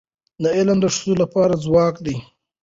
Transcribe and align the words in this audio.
علم 0.57 0.77
د 0.81 0.85
ښځو 0.95 1.13
لپاره 1.21 1.61
ځواک 1.65 1.95
دی. 2.05 2.17